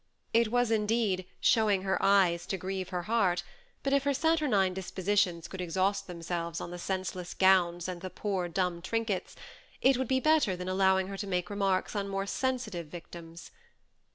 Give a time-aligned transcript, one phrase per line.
[0.33, 3.43] It was indeed "showing her eyes to grieve her heart";
[3.83, 8.47] but if her saturnine dispositions could exhaust themselves on the senseless gowns and the poor
[8.47, 9.35] dumb trinkets,
[9.79, 13.51] it would be better than allowing her to make remarks on more sensitive victims.